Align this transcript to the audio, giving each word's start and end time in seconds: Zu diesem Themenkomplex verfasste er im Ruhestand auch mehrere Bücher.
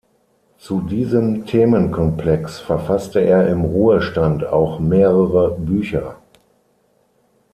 Zu 0.57 0.81
diesem 0.81 1.45
Themenkomplex 1.45 2.59
verfasste 2.59 3.19
er 3.19 3.45
im 3.49 3.63
Ruhestand 3.63 4.43
auch 4.47 4.79
mehrere 4.79 5.51
Bücher. 5.55 6.15